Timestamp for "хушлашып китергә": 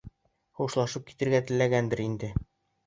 0.61-1.43